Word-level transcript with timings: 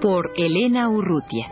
Por 0.00 0.30
Elena 0.34 0.88
Urrutia. 0.88 1.46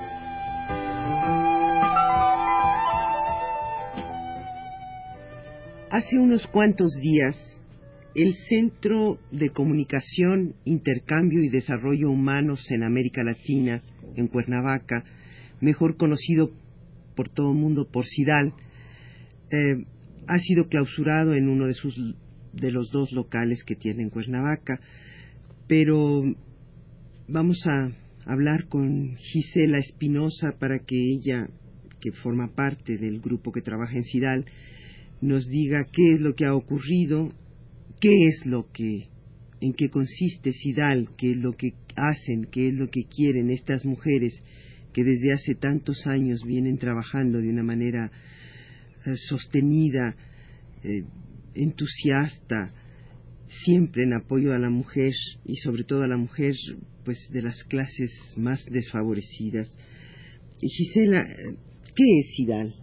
Hace 5.91 6.19
unos 6.19 6.47
cuantos 6.47 6.91
días, 6.99 7.37
el 8.15 8.33
Centro 8.49 9.19
de 9.31 9.51
Comunicación, 9.51 10.55
Intercambio 10.65 11.43
y 11.43 11.51
Desarrollo 11.51 12.11
Humanos 12.11 12.65
en 12.71 12.85
América 12.85 13.23
Latina, 13.23 13.83
en 14.17 14.29
Cuernavaca, 14.29 15.05
mejor 15.61 15.99
conocido 15.99 16.51
por 17.15 17.29
todo 17.29 17.53
el 17.53 17.59
mundo 17.59 17.87
por 17.93 18.07
CIDAL, 18.07 18.55
eh, 19.51 19.85
ha 20.27 20.39
sido 20.39 20.69
clausurado 20.69 21.35
en 21.35 21.51
uno 21.51 21.67
de 21.67 21.75
sus 21.75 21.95
de 22.55 22.71
los 22.71 22.91
dos 22.91 23.13
locales 23.13 23.63
que 23.63 23.77
tiene 23.77 24.05
en 24.05 24.11
Cuernavaca, 24.11 24.81
pero 25.67 26.23
vamos 27.29 27.63
a 27.67 28.08
hablar 28.29 28.69
con 28.69 29.17
Gisela 29.17 29.79
Espinosa 29.79 30.53
para 30.61 30.81
que 30.81 30.97
ella, 30.97 31.49
que 31.99 32.13
forma 32.13 32.55
parte 32.55 32.99
del 32.99 33.21
grupo 33.21 33.53
que 33.53 33.63
trabaja 33.63 33.97
en 33.97 34.05
Cidal, 34.05 34.45
nos 35.23 35.49
diga 35.49 35.87
qué 35.91 36.13
es 36.13 36.21
lo 36.21 36.35
que 36.35 36.45
ha 36.45 36.55
ocurrido, 36.55 37.33
qué 38.01 38.27
es 38.27 38.45
lo 38.45 38.71
que, 38.71 39.09
en 39.63 39.73
qué 39.73 39.89
consiste 39.89 40.53
Cidal, 40.53 41.09
qué 41.17 41.31
es 41.31 41.39
lo 41.39 41.53
que 41.53 41.73
hacen, 41.97 42.47
qué 42.53 42.69
es 42.69 42.75
lo 42.75 42.91
que 42.91 43.05
quieren 43.05 43.51
estas 43.51 43.87
mujeres 43.87 44.39
que 44.93 45.05
desde 45.05 45.33
hace 45.33 45.55
tantos 45.55 46.07
años 46.07 46.43
vienen 46.47 46.77
trabajando 46.77 47.39
de 47.39 47.49
una 47.49 47.63
manera 47.63 48.11
eh, 49.07 49.17
sostenida, 49.29 50.15
eh, 50.85 51.03
entusiasta, 51.55 52.75
siempre 53.65 54.05
en 54.05 54.15
apoyo 54.15 54.55
a 54.55 54.59
la 54.59 54.71
mujer 54.71 55.13
y 55.45 55.57
sobre 55.57 55.85
todo 55.85 56.03
a 56.03 56.09
la 56.09 56.17
mujer 56.17 56.55
pues 57.05 57.29
de 57.31 57.43
las 57.43 57.63
clases 57.65 58.11
más 58.37 58.65
desfavorecidas. 58.71 59.69
Gisela, 60.61 61.25
¿qué 61.95 62.05
es 62.19 62.35
SIDAL? 62.37 62.75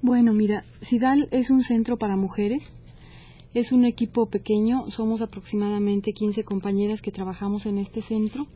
Bueno, 0.00 0.32
mira, 0.32 0.64
SIDAL 0.88 1.28
es 1.30 1.50
un 1.50 1.62
centro 1.62 1.98
para 1.98 2.16
mujeres. 2.16 2.62
Es 3.52 3.70
un 3.70 3.84
equipo 3.84 4.28
pequeño, 4.28 4.90
somos 4.90 5.20
aproximadamente 5.20 6.12
15 6.12 6.42
compañeras 6.42 7.00
que 7.00 7.12
trabajamos 7.12 7.66
en 7.66 7.78
este 7.78 8.02
centro 8.02 8.46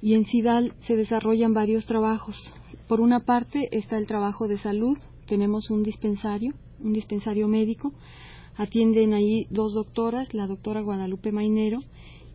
y 0.00 0.14
en 0.14 0.24
SIDAL 0.24 0.74
se 0.86 0.96
desarrollan 0.96 1.52
varios 1.52 1.84
trabajos. 1.86 2.36
Por 2.88 3.00
una 3.00 3.20
parte 3.20 3.68
está 3.72 3.98
el 3.98 4.06
trabajo 4.06 4.48
de 4.48 4.58
salud, 4.58 4.96
tenemos 5.26 5.70
un 5.70 5.82
dispensario, 5.82 6.54
un 6.80 6.92
dispensario 6.92 7.48
médico. 7.48 7.92
Atienden 8.56 9.14
ahí 9.14 9.46
dos 9.50 9.74
doctoras, 9.74 10.32
la 10.32 10.46
doctora 10.46 10.80
Guadalupe 10.80 11.32
Mainero 11.32 11.78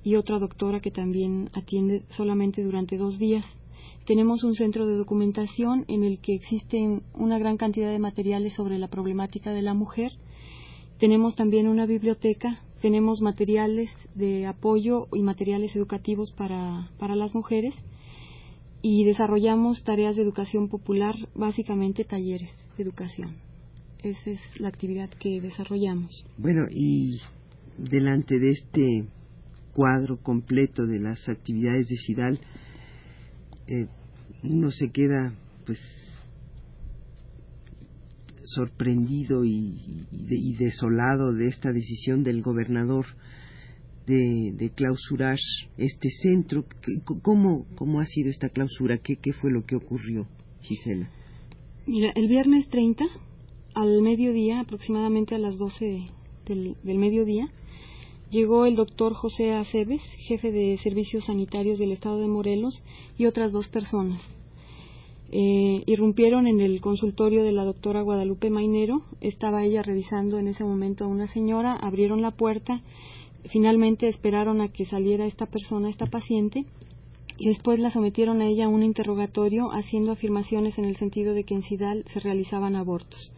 y 0.03 0.15
otra 0.15 0.39
doctora 0.39 0.79
que 0.79 0.91
también 0.91 1.49
atiende 1.53 2.03
solamente 2.09 2.63
durante 2.63 2.97
dos 2.97 3.19
días. 3.19 3.45
Tenemos 4.05 4.43
un 4.43 4.55
centro 4.55 4.87
de 4.87 4.95
documentación 4.95 5.85
en 5.87 6.03
el 6.03 6.19
que 6.19 6.33
existen 6.33 7.03
una 7.14 7.37
gran 7.37 7.58
cantidad 7.58 7.91
de 7.91 7.99
materiales 7.99 8.53
sobre 8.55 8.80
la 8.80 8.87
problemática 8.87 9.52
de 9.52 9.61
la 9.61 9.73
mujer. 9.73 10.11
Tenemos 10.99 11.35
también 11.35 11.67
una 11.67 11.85
biblioteca, 11.85 12.64
tenemos 12.81 13.21
materiales 13.21 13.89
de 14.15 14.47
apoyo 14.47 15.08
y 15.14 15.21
materiales 15.21 15.75
educativos 15.75 16.31
para, 16.31 16.89
para 16.97 17.15
las 17.15 17.35
mujeres 17.35 17.73
y 18.81 19.03
desarrollamos 19.03 19.83
tareas 19.83 20.15
de 20.15 20.23
educación 20.23 20.69
popular, 20.69 21.15
básicamente 21.35 22.03
talleres 22.03 22.49
de 22.77 22.83
educación. 22.83 23.48
Esa 24.04 24.32
es 24.32 24.39
la 24.60 24.70
actividad 24.70 25.10
que 25.10 25.42
desarrollamos. 25.42 26.26
Bueno, 26.37 26.67
y 26.71 27.20
delante 27.77 28.39
de 28.39 28.52
este 28.52 29.08
cuadro 29.73 30.17
completo 30.21 30.86
de 30.86 30.99
las 30.99 31.27
actividades 31.27 31.87
de 31.87 31.95
SIDAL, 31.95 32.39
eh, 33.67 33.88
uno 34.43 34.71
se 34.71 34.89
queda 34.92 35.33
pues 35.65 35.80
sorprendido 38.43 39.45
y, 39.45 40.05
y, 40.11 40.55
desolado 40.55 41.33
de 41.33 41.48
esta 41.48 41.71
decisión 41.71 42.23
del 42.23 42.42
gobernador 42.42 43.05
de, 44.08 44.71
clausurar 44.76 45.38
este 45.77 46.09
centro. 46.21 46.65
¿Cómo, 47.21 47.65
¿Cómo 47.76 47.99
ha 47.99 48.05
sido 48.05 48.30
esta 48.30 48.49
clausura? 48.49 48.98
¿Qué, 48.98 49.17
¿Qué 49.17 49.33
fue 49.33 49.52
lo 49.52 49.65
que 49.65 49.76
ocurrió, 49.76 50.27
Gisela? 50.61 51.09
Mira, 51.86 52.11
el 52.15 52.27
viernes 52.27 52.67
30, 52.70 53.05
al 53.73 54.02
mediodía, 54.02 54.59
aproximadamente 54.59 55.35
a 55.35 55.39
las 55.39 55.57
12 55.57 56.07
del, 56.45 56.75
mediodía, 56.83 57.49
llegó 58.30 58.65
el 58.65 58.75
doctor 58.75 59.13
José 59.13 59.53
Aceves, 59.53 60.02
jefe 60.27 60.52
de 60.52 60.77
servicios 60.77 61.25
sanitarios 61.25 61.79
del 61.79 61.91
estado 61.91 62.19
de 62.19 62.27
Morelos, 62.27 62.81
y 63.17 63.25
otras 63.25 63.52
dos 63.52 63.67
personas. 63.67 64.21
Eh, 65.31 65.83
irrumpieron 65.85 66.47
en 66.47 66.59
el 66.59 66.81
consultorio 66.81 67.43
de 67.43 67.52
la 67.52 67.63
doctora 67.63 68.02
Guadalupe 68.02 68.49
Mainero. 68.49 69.03
Estaba 69.21 69.63
ella 69.63 69.83
revisando 69.83 70.39
en 70.39 70.47
ese 70.47 70.63
momento 70.63 71.05
a 71.05 71.08
una 71.08 71.27
señora, 71.27 71.75
abrieron 71.75 72.21
la 72.23 72.31
puerta 72.31 72.81
Finalmente 73.47 74.08
esperaron 74.08 74.61
a 74.61 74.67
que 74.67 74.85
saliera 74.85 75.25
esta 75.25 75.45
persona, 75.45 75.89
esta 75.89 76.08
paciente, 76.08 76.65
y 77.39 77.48
después 77.48 77.80
la 77.80 77.92
sometieron 77.92 78.42
a 78.42 78.48
ella 78.48 78.66
a 78.66 78.70
un 78.70 78.83
interrogatorio 78.83 79.72
haciendo 79.72 80.11
afirmaciones 80.11 80.77
en 80.77 80.86
el 80.86 80.98
sentido 80.98 81.33
de 81.33 81.44
que 81.44 81.55
en 81.55 81.64
Cidal 81.64 82.04
se 82.14 82.20
realizaban 82.20 82.76
abortos. 82.76 83.32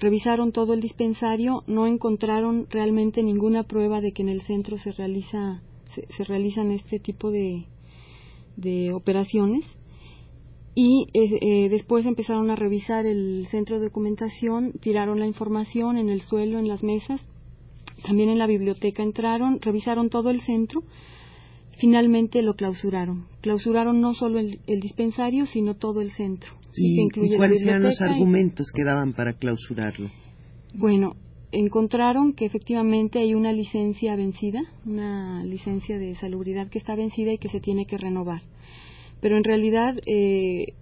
Revisaron 0.00 0.52
todo 0.52 0.74
el 0.74 0.80
dispensario, 0.80 1.64
no 1.66 1.86
encontraron 1.86 2.66
realmente 2.70 3.22
ninguna 3.22 3.64
prueba 3.64 4.00
de 4.00 4.12
que 4.12 4.22
en 4.22 4.28
el 4.28 4.42
centro 4.42 4.78
se 4.78 4.92
realiza 4.92 5.62
se, 5.94 6.24
realizan 6.24 6.70
este 6.70 6.98
tipo 6.98 7.30
de, 7.30 7.64
de 8.56 8.92
operaciones 8.92 9.64
y 10.74 11.08
eh, 11.12 11.38
eh, 11.40 11.68
después 11.70 12.06
empezaron 12.06 12.50
a 12.50 12.56
revisar 12.56 13.06
el 13.06 13.46
centro 13.50 13.78
de 13.78 13.86
documentación, 13.86 14.72
tiraron 14.80 15.18
la 15.18 15.26
información 15.26 15.96
en 15.96 16.08
el 16.08 16.20
suelo, 16.22 16.58
en 16.58 16.68
las 16.68 16.82
mesas 16.82 17.20
también 18.04 18.28
en 18.28 18.38
la 18.38 18.46
biblioteca 18.46 19.02
entraron, 19.02 19.60
revisaron 19.60 20.08
todo 20.08 20.30
el 20.30 20.40
centro, 20.42 20.82
finalmente 21.78 22.42
lo 22.42 22.54
clausuraron. 22.54 23.26
Clausuraron 23.40 24.00
no 24.00 24.14
solo 24.14 24.38
el, 24.38 24.80
dispensario, 24.80 25.46
sino 25.46 25.74
todo 25.74 26.00
el 26.00 26.10
centro. 26.12 26.50
¿Y, 26.74 27.08
cuáles 27.36 27.62
eran 27.62 27.82
los 27.82 28.00
argumentos 28.00 28.70
que 28.74 28.84
daban 28.84 29.14
para 29.14 29.32
clausurarlo? 29.32 30.10
Bueno, 30.74 31.12
encontraron 31.50 32.34
que 32.34 32.44
efectivamente 32.44 33.20
hay 33.20 33.34
una 33.34 33.52
licencia 33.52 34.14
vencida, 34.16 34.60
una 34.84 35.42
licencia 35.44 35.98
de 35.98 36.14
salubridad 36.16 36.68
que 36.68 36.78
está 36.78 36.94
vencida 36.94 37.32
y 37.32 37.38
que 37.38 37.48
se 37.48 37.60
tiene 37.60 37.86
que 37.86 37.96
renovar. 37.96 38.42
Pero 39.20 39.36
en 39.36 39.44
realidad 39.44 39.96
eh, 40.06 40.74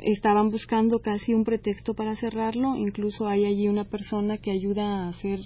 estaban 0.00 0.50
buscando 0.50 1.00
casi 1.00 1.34
un 1.34 1.44
pretexto 1.44 1.94
para 1.94 2.16
cerrarlo, 2.16 2.76
incluso 2.76 3.28
hay 3.28 3.44
allí 3.44 3.68
una 3.68 3.84
persona 3.84 4.38
que 4.38 4.50
ayuda 4.50 5.04
a 5.04 5.08
hacer 5.10 5.40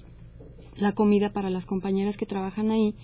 la 0.77 0.93
comida 0.93 1.33
para 1.33 1.51
las 1.51 1.67
compañeras 1.67 2.17
que 2.17 2.27
trabajan 2.27 2.71
ahí. 2.71 2.95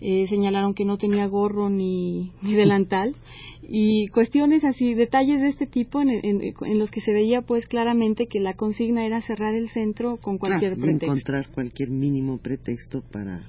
Eh, 0.00 0.26
señalaron 0.28 0.74
que 0.74 0.84
no 0.84 0.98
tenía 0.98 1.26
gorro 1.26 1.70
ni, 1.70 2.32
delantal 2.42 3.14
y 3.62 4.08
cuestiones 4.08 4.64
así, 4.64 4.92
detalles 4.94 5.40
de 5.40 5.48
este 5.48 5.66
tipo 5.66 6.02
en, 6.02 6.10
en, 6.22 6.78
los 6.78 6.90
que 6.90 7.00
se 7.00 7.12
veía 7.12 7.42
pues 7.42 7.66
claramente 7.66 8.26
que 8.26 8.40
la 8.40 8.54
consigna 8.54 9.06
era 9.06 9.22
cerrar 9.22 9.54
el 9.54 9.70
centro 9.70 10.18
con 10.18 10.36
cualquier 10.36 10.72
ah, 10.72 10.76
pretexto. 10.76 11.06
Encontrar 11.06 11.48
cualquier 11.48 11.90
mínimo 11.90 12.38
pretexto 12.38 13.02
para, 13.02 13.46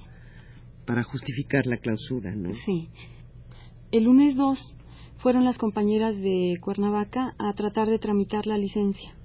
para 0.86 1.02
justificar 1.02 1.66
la 1.66 1.78
clausura, 1.78 2.34
¿no? 2.34 2.52
Sí. 2.64 2.88
El 3.90 4.04
lunes 4.04 4.36
2 4.36 4.76
fueron 5.18 5.44
las 5.44 5.58
compañeras 5.58 6.16
de 6.16 6.54
Cuernavaca 6.60 7.34
a 7.38 7.52
tratar 7.54 7.88
de 7.88 7.98
tramitar 7.98 8.46
la 8.46 8.56
licencia 8.56 9.15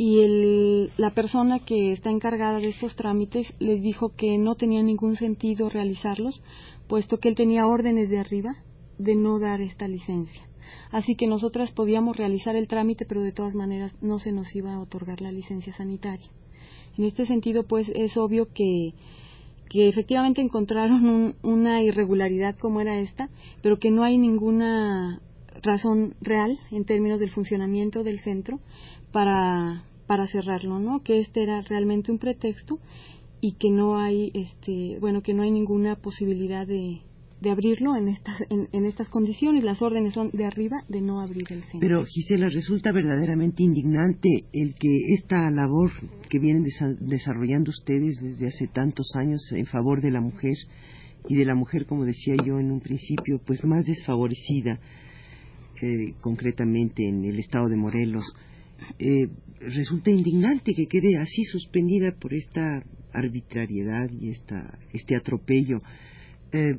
y 0.00 0.20
el, 0.20 0.92
la 0.96 1.10
persona 1.10 1.58
que 1.58 1.92
está 1.92 2.08
encargada 2.08 2.58
de 2.58 2.68
estos 2.68 2.96
trámites 2.96 3.46
les 3.58 3.82
dijo 3.82 4.16
que 4.16 4.38
no 4.38 4.54
tenía 4.54 4.82
ningún 4.82 5.16
sentido 5.16 5.68
realizarlos, 5.68 6.40
puesto 6.88 7.18
que 7.18 7.28
él 7.28 7.34
tenía 7.34 7.66
órdenes 7.66 8.08
de 8.08 8.18
arriba 8.18 8.56
de 8.96 9.14
no 9.14 9.38
dar 9.38 9.60
esta 9.60 9.86
licencia. 9.88 10.48
Así 10.90 11.16
que 11.16 11.26
nosotras 11.26 11.70
podíamos 11.72 12.16
realizar 12.16 12.56
el 12.56 12.66
trámite, 12.66 13.04
pero 13.04 13.20
de 13.20 13.32
todas 13.32 13.54
maneras 13.54 13.92
no 14.00 14.18
se 14.18 14.32
nos 14.32 14.56
iba 14.56 14.72
a 14.72 14.80
otorgar 14.80 15.20
la 15.20 15.32
licencia 15.32 15.74
sanitaria. 15.74 16.30
En 16.96 17.04
este 17.04 17.26
sentido, 17.26 17.64
pues 17.64 17.86
es 17.94 18.16
obvio 18.16 18.48
que 18.54 18.94
que 19.68 19.86
efectivamente 19.86 20.40
encontraron 20.40 21.36
una 21.42 21.82
irregularidad 21.82 22.56
como 22.56 22.80
era 22.80 22.98
esta, 22.98 23.28
pero 23.62 23.78
que 23.78 23.90
no 23.90 24.02
hay 24.02 24.16
ninguna 24.16 25.20
razón 25.62 26.14
real 26.20 26.58
en 26.70 26.84
términos 26.84 27.20
del 27.20 27.30
funcionamiento 27.30 28.02
del 28.02 28.18
centro 28.18 28.58
para, 29.12 29.84
para 30.10 30.26
cerrarlo, 30.26 30.80
¿no? 30.80 31.04
Que 31.04 31.20
este 31.20 31.44
era 31.44 31.60
realmente 31.60 32.10
un 32.10 32.18
pretexto 32.18 32.80
y 33.40 33.52
que 33.52 33.70
no 33.70 33.96
hay, 33.96 34.32
este, 34.34 34.98
bueno, 34.98 35.22
que 35.22 35.34
no 35.34 35.44
hay 35.44 35.52
ninguna 35.52 35.94
posibilidad 35.94 36.66
de, 36.66 37.02
de 37.40 37.50
abrirlo 37.52 37.94
en 37.94 38.08
estas, 38.08 38.34
en, 38.50 38.84
estas 38.86 39.08
condiciones. 39.08 39.62
Las 39.62 39.80
órdenes 39.80 40.14
son 40.14 40.32
de 40.32 40.46
arriba 40.46 40.78
de 40.88 41.00
no 41.00 41.20
abrir 41.20 41.44
el 41.52 41.62
centro. 41.62 41.78
Pero, 41.78 42.04
Gisela, 42.04 42.48
resulta 42.48 42.90
verdaderamente 42.90 43.62
indignante 43.62 44.46
el 44.52 44.74
que 44.74 44.88
esta 45.16 45.48
labor 45.48 45.92
que 46.28 46.40
vienen 46.40 46.64
desarrollando 46.98 47.70
ustedes 47.70 48.18
desde 48.20 48.48
hace 48.48 48.66
tantos 48.66 49.12
años 49.14 49.40
en 49.52 49.66
favor 49.66 50.02
de 50.02 50.10
la 50.10 50.20
mujer 50.20 50.56
y 51.28 51.36
de 51.36 51.44
la 51.44 51.54
mujer, 51.54 51.86
como 51.86 52.04
decía 52.04 52.34
yo 52.44 52.58
en 52.58 52.72
un 52.72 52.80
principio, 52.80 53.40
pues 53.46 53.64
más 53.64 53.86
desfavorecida, 53.86 54.80
eh, 55.80 56.14
concretamente 56.20 57.08
en 57.08 57.24
el 57.24 57.38
estado 57.38 57.68
de 57.68 57.76
Morelos, 57.76 58.24
eh, 58.98 59.28
resulta 59.60 60.10
indignante 60.10 60.74
que 60.74 60.86
quede 60.86 61.16
así 61.16 61.44
suspendida 61.44 62.12
por 62.12 62.34
esta 62.34 62.82
arbitrariedad 63.12 64.10
y 64.10 64.30
esta, 64.30 64.78
este 64.92 65.16
atropello. 65.16 65.78
Eh, 66.52 66.76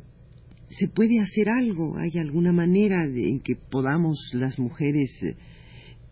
¿Se 0.70 0.88
puede 0.88 1.20
hacer 1.20 1.50
algo? 1.50 1.98
¿Hay 1.98 2.18
alguna 2.18 2.54
manera 2.54 3.04
en 3.04 3.42
que 3.42 3.56
podamos 3.56 4.18
las 4.34 4.58
mujeres 4.58 5.10
eh, 5.24 5.36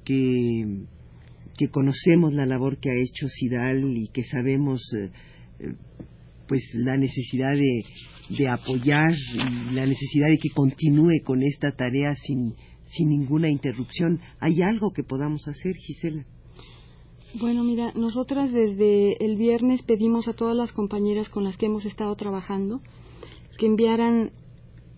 que, 0.03 1.69
conocemos 1.71 2.33
la 2.33 2.45
labor 2.45 2.77
que 2.80 2.89
ha 2.89 3.01
hecho 3.01 3.27
Sidal 3.27 3.97
y 3.97 4.07
que 4.07 4.24
sabemos 4.24 4.81
pues 6.47 6.63
la 6.74 6.95
necesidad 6.95 7.51
de, 7.51 7.83
de 8.38 8.47
apoyar 8.47 9.13
y 9.13 9.75
la 9.75 9.86
necesidad 9.86 10.27
de 10.30 10.38
que 10.38 10.50
continúe 10.50 11.21
con 11.24 11.44
esta 11.44 11.71
tarea 11.71 12.15
sin, 12.15 12.56
sin 12.89 13.09
ninguna 13.09 13.50
interrupción. 13.50 14.19
¿Hay 14.39 14.62
algo 14.62 14.91
que 14.91 15.03
podamos 15.03 15.47
hacer, 15.47 15.75
Gisela? 15.75 16.25
Bueno, 17.36 17.63
mira, 17.63 17.91
nosotras 17.94 18.51
desde 18.51 19.24
el 19.24 19.38
viernes 19.38 19.83
pedimos 19.83 20.27
a 20.27 20.33
todas 20.33 20.56
las 20.56 20.71
compañeras 20.71 21.30
con 21.30 21.44
las 21.44 21.57
que 21.57 21.68
hemos 21.68 21.86
estado 21.86 22.15
trabajando 22.15 22.81
que 23.59 23.68
enviaran 23.68 24.31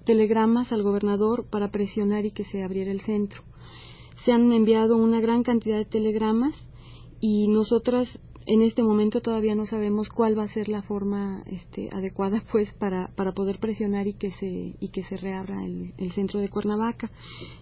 telegramas 0.05 0.71
al 0.71 0.83
gobernador 0.83 1.47
para 1.49 1.71
presionar 1.71 2.25
y 2.25 2.31
que 2.31 2.45
se 2.45 2.63
abriera 2.63 2.91
el 2.91 3.01
centro. 3.01 3.41
Se 4.23 4.31
han 4.31 4.53
enviado 4.53 4.95
una 4.95 5.19
gran 5.19 5.43
cantidad 5.43 5.77
de 5.77 5.85
telegramas 5.85 6.53
y 7.19 7.47
nosotras 7.47 8.07
en 8.47 8.61
este 8.61 8.83
momento 8.83 9.21
todavía 9.21 9.55
no 9.55 9.65
sabemos 9.65 10.09
cuál 10.09 10.37
va 10.37 10.43
a 10.43 10.53
ser 10.53 10.67
la 10.67 10.81
forma 10.81 11.43
este, 11.45 11.89
adecuada 11.91 12.43
pues 12.51 12.73
para, 12.73 13.09
para 13.15 13.33
poder 13.33 13.59
presionar 13.59 14.07
y 14.07 14.13
que 14.13 14.31
se 14.33 14.75
y 14.79 14.89
que 14.89 15.03
se 15.03 15.17
reabra 15.17 15.63
el, 15.65 16.11
centro 16.13 16.39
de 16.39 16.49
Cuernavaca. 16.49 17.09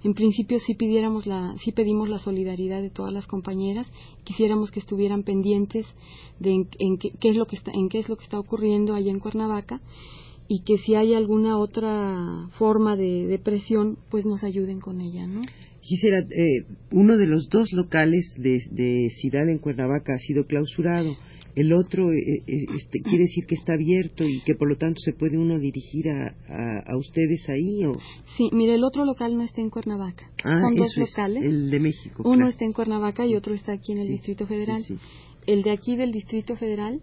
En 0.03 0.13
principio 0.13 0.59
sí 0.59 0.73
pidiéramos 0.73 1.27
la 1.27 1.55
sí 1.63 1.71
pedimos 1.71 2.09
la 2.09 2.19
solidaridad 2.19 2.81
de 2.81 2.89
todas 2.89 3.13
las 3.13 3.27
compañeras, 3.27 3.87
quisiéramos 4.23 4.71
que 4.71 4.79
estuvieran 4.79 5.23
pendientes 5.23 5.85
de 6.39 6.65
en, 6.79 6.97
qué, 6.97 7.29
es 7.29 7.35
lo 7.35 7.45
que 7.45 7.57
está 7.57 7.71
en 7.71 7.89
qué 7.89 7.99
es 7.99 8.09
lo 8.09 8.17
que 8.17 8.23
está 8.23 8.39
ocurriendo 8.39 8.95
allá 8.95 9.11
en 9.11 9.19
Cuernavaca 9.19 9.81
y 10.47 10.61
que 10.61 10.79
si 10.79 10.95
hay 10.95 11.13
alguna 11.13 11.59
otra 11.59 12.49
forma 12.57 12.95
de, 12.95 13.39
presión, 13.43 13.99
pues 14.09 14.25
nos 14.25 14.43
ayuden 14.43 14.79
con 14.79 14.99
ella, 14.99 15.27
¿no? 15.27 15.41
Gisela, 15.89 16.19
eh, 16.19 16.65
uno 16.91 17.17
de 17.17 17.25
los 17.25 17.49
dos 17.49 17.73
locales 17.73 18.35
de, 18.37 18.59
de 18.69 19.09
en 19.31 19.57
Cuernavaca 19.57 20.13
ha 20.13 20.19
sido 20.19 20.45
clausurado. 20.45 21.15
El 21.55 21.73
otro 21.73 22.11
eh, 22.13 22.43
eh, 22.45 22.65
este, 22.77 23.01
quiere 23.01 23.23
decir 23.23 23.45
que 23.47 23.55
está 23.55 23.73
abierto 23.73 24.23
y 24.23 24.41
que 24.45 24.53
por 24.53 24.69
lo 24.69 24.77
tanto 24.77 24.99
se 24.99 25.13
puede 25.13 25.39
uno 25.39 25.57
dirigir 25.57 26.05
a, 26.11 26.31
a, 26.85 26.95
ustedes 26.95 27.49
ahí. 27.49 27.85
¿o? 27.85 27.93
Sí, 28.37 28.49
mire, 28.53 28.75
el 28.75 28.83
otro 28.83 29.03
local 29.03 29.35
no 29.35 29.43
está 29.43 29.61
en 29.61 29.71
Cuernavaca. 29.71 30.29
Ah, 30.43 30.59
Son 30.61 30.75
dos 30.75 30.95
locales. 30.95 31.43
el 31.43 31.71
de 31.71 31.79
México. 31.79 32.21
Uno 32.23 32.47
está 32.47 32.65
en 32.65 32.73
Cuernavaca 32.73 33.25
y 33.25 33.35
otro 33.35 33.55
está 33.55 33.71
aquí 33.71 33.93
en 33.93 33.97
el 33.97 34.09
Distrito 34.09 34.45
Federal. 34.45 34.85
el 35.47 35.63
de 35.63 35.71
aquí 35.71 35.95
del 35.95 36.11
Distrito 36.11 36.55
Federal 36.55 37.01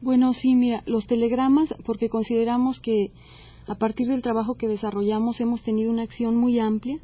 Bueno, 0.00 0.34
sí, 0.34 0.56
mira, 0.56 0.82
los 0.86 1.06
telegramas, 1.06 1.72
porque 1.84 2.08
consideramos 2.08 2.80
que 2.80 3.12
a 3.66 3.74
partir 3.76 4.08
del 4.08 4.22
trabajo 4.22 4.54
que 4.54 4.68
desarrollamos 4.68 5.40
hemos 5.40 5.62
tenido 5.62 5.90
una 5.90 6.02
acción 6.02 6.36
muy 6.36 6.58
amplia 6.58 6.98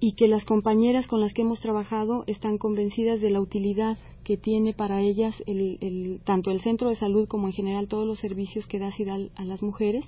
y 0.00 0.12
que 0.12 0.28
las 0.28 0.44
compañeras 0.44 1.06
con 1.06 1.20
las 1.20 1.32
que 1.32 1.42
hemos 1.42 1.60
trabajado 1.60 2.24
están 2.26 2.58
convencidas 2.58 3.20
de 3.20 3.30
la 3.30 3.40
utilidad 3.40 3.96
que 4.24 4.36
tiene 4.36 4.72
para 4.72 5.00
ellas 5.00 5.34
el, 5.46 6.20
tanto 6.24 6.50
el 6.50 6.60
centro 6.60 6.88
de 6.88 6.96
salud 6.96 7.28
como 7.28 7.46
en 7.46 7.52
general 7.52 7.88
todos 7.88 8.06
los 8.06 8.18
servicios 8.18 8.66
que 8.66 8.78
da 8.78 8.90
CIDAL 8.92 9.30
a 9.36 9.44
las 9.44 9.62
mujeres. 9.62 10.04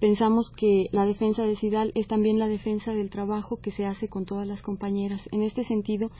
Pensamos 0.00 0.50
que 0.50 0.88
la 0.90 1.06
defensa 1.06 1.44
de 1.44 1.56
CIDAL 1.56 1.92
es 1.94 2.08
también 2.08 2.38
la 2.38 2.48
defensa 2.48 2.92
del 2.92 3.08
trabajo 3.08 3.60
que 3.60 3.70
se 3.70 3.86
hace 3.86 4.08
con 4.08 4.24
todas 4.24 4.48
las 4.48 4.60
compañeras. 4.60 5.20
En 5.30 5.42
este 5.42 5.64
sentido, 5.64 6.10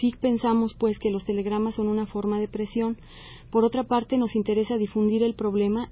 sí 0.00 0.12
pensamos 0.20 0.74
pues 0.74 0.98
que 0.98 1.10
los 1.10 1.24
telegramas 1.24 1.74
son 1.74 1.88
una 1.88 2.06
forma 2.06 2.38
de 2.38 2.46
presión. 2.48 2.98
Por 3.50 3.64
otra 3.64 3.82
parte, 3.82 4.16
nos 4.16 4.36
interesa 4.36 4.76
difundir 4.76 5.24
el 5.24 5.34
problema 5.34 5.90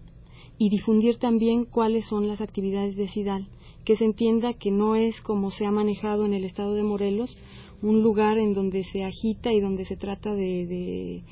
y 0.60 0.68
difundir 0.68 1.16
también 1.16 1.64
cuáles 1.64 2.04
son 2.04 2.28
las 2.28 2.42
actividades 2.42 2.94
de 2.94 3.08
SIDAL, 3.08 3.48
que 3.86 3.96
se 3.96 4.04
entienda 4.04 4.52
que 4.52 4.70
no 4.70 4.94
es 4.94 5.18
como 5.22 5.50
se 5.50 5.64
ha 5.64 5.70
manejado 5.70 6.26
en 6.26 6.34
el 6.34 6.44
estado 6.44 6.74
de 6.74 6.82
Morelos, 6.82 7.34
un 7.80 8.02
lugar 8.02 8.36
en 8.36 8.52
donde 8.52 8.84
se 8.84 9.02
agita 9.02 9.54
y 9.54 9.60
donde 9.60 9.86
se 9.86 9.96
trata 9.96 10.34
de, 10.34 11.22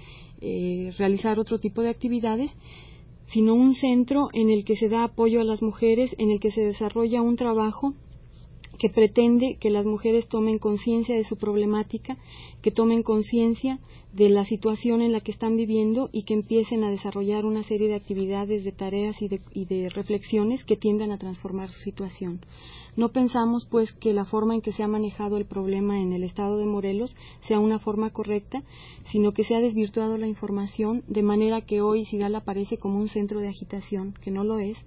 eh, 0.41 0.95
realizar 0.97 1.39
otro 1.39 1.59
tipo 1.59 1.83
de 1.83 1.91
actividades, 1.91 2.51
sino 3.31 3.53
un 3.53 3.75
centro 3.75 4.31
en 4.33 4.49
el 4.49 4.65
que 4.65 4.77
se 4.77 4.89
da 4.89 5.05
apoyo 5.05 5.43
a 5.43 5.45
las 5.45 5.61
mujeres, 5.61 6.11
en 6.17 6.31
el 6.31 6.41
que 6.41 6.51
se 6.51 6.63
desarrolla 6.63 7.21
un 7.21 7.37
trabajo 7.37 7.93
que 8.79 8.89
pretende 8.89 9.57
que 9.61 9.71
las 9.71 9.85
mujeres 9.85 10.29
tomen 10.29 10.59
conciencia 10.59 11.17
de 11.17 11.25
su 11.25 11.37
problemática, 11.37 12.17
que 12.63 12.71
tomen 12.71 13.03
conciencia 13.03 13.81
de 14.13 14.29
la 14.29 14.45
situación 14.45 15.03
en 15.03 15.13
la 15.13 15.21
que 15.21 15.33
están 15.33 15.57
viviendo 15.57 16.09
y 16.13 16.23
que 16.23 16.35
empiecen 16.35 16.85
a 16.85 16.91
desarrollar 16.91 17.45
una 17.45 17.63
serie 17.65 17.89
de 17.89 17.97
actividades, 17.97 18.65
de 18.65 18.73
tareas 18.73 19.17
y 19.21 19.29
de, 19.65 19.89
reflexiones 19.91 20.65
que 20.65 20.77
tiendan 20.77 21.11
a 21.11 21.19
transformar 21.19 21.71
su 21.71 21.81
situación. 21.81 22.41
No 22.97 23.11
pensamos, 23.11 23.67
pues, 23.71 23.93
que 23.93 24.13
la 24.13 24.25
forma 24.25 24.55
en 24.55 24.61
que 24.61 24.73
se 24.73 24.83
ha 24.83 24.89
manejado 24.89 25.37
el 25.37 25.45
problema 25.45 26.01
en 26.01 26.13
el 26.13 26.25
estado 26.25 26.57
de 26.57 26.67
Morelos 26.67 27.15
sea 27.47 27.61
una 27.61 27.79
forma 27.79 28.11
correcta, 28.11 28.63
sino 29.11 29.33
que 29.33 29.45
se 29.45 29.55
ha 29.55 29.61
desvirtuado 29.61 30.17
la 30.19 30.27
información 30.27 31.05
de 31.07 31.23
manera 31.23 31.61
que 31.61 31.81
hoy 31.81 32.07
Sidal 32.07 32.35
aparece 32.35 32.77
como 32.77 32.99
un 32.99 33.09
centro 33.09 33.41
de 33.41 33.49
agitación, 33.49 34.15
que 34.21 34.31
no 34.31 34.43
lo 34.43 34.59
es, 34.59 34.79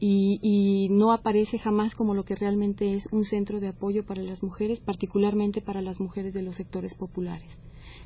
y, 0.00 0.88
no 0.90 1.12
aparece 1.12 1.58
jamás 1.58 1.94
como 1.94 2.14
lo 2.14 2.24
que 2.24 2.34
realmente 2.34 2.94
es 2.94 3.06
un 3.12 3.24
centro 3.24 3.60
de 3.60 3.68
apoyo 3.68 4.04
para 4.04 4.22
las 4.22 4.42
mujeres, 4.42 4.80
particularmente 4.80 5.60
para 5.60 5.82
las 5.82 6.00
mujeres 6.00 6.32
de 6.32 6.42
los 6.42 6.56
sectores 6.56 6.94
populares. 6.94 7.48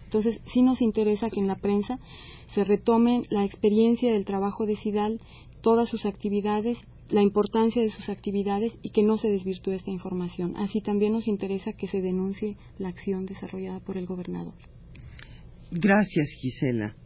Entonces, 0.04 0.40
sí 0.52 0.62
nos 0.62 0.82
interesa 0.82 1.30
que 1.30 1.40
en 1.40 1.46
la 1.46 1.56
prensa 1.56 1.98
se 2.54 2.64
retome 2.64 3.22
la 3.30 3.44
experiencia 3.44 4.12
del 4.12 4.24
trabajo 4.24 4.66
de 4.66 4.76
SIDAL, 4.76 5.20
todas 5.60 5.88
sus 5.88 6.04
actividades, 6.04 6.78
la 7.10 7.22
importancia 7.22 7.82
de 7.82 7.90
sus 7.90 8.08
actividades 8.08 8.72
y 8.82 8.90
que 8.90 9.02
no 9.02 9.16
se 9.16 9.28
desvirtúe 9.28 9.72
esta 9.72 9.90
información. 9.90 10.56
Así 10.56 10.80
también 10.80 11.12
nos 11.12 11.28
interesa 11.28 11.72
que 11.72 11.88
se 11.88 12.00
denuncie 12.00 12.56
la 12.78 12.88
acción 12.88 13.26
desarrollada 13.26 13.80
por 13.80 13.96
el 13.96 14.06
gobernador. 14.06 14.54
Gracias, 15.70 16.28
Gisela. 16.40 16.96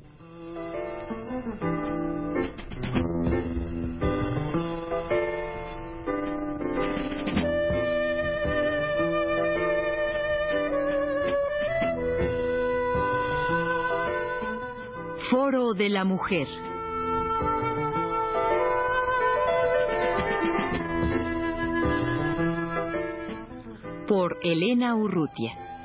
De 15.74 15.88
la 15.90 16.04
Mujer. 16.04 16.48
Por 24.06 24.38
Elena 24.42 24.94
Urrutia. 24.96 25.77